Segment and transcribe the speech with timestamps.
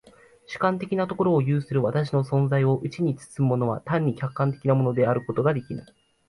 [0.47, 5.85] 主観的なところを有する私の存在をうちに包むものは単に客観的なものであることができぬ。